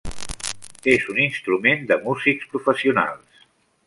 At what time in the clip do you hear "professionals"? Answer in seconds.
2.55-3.45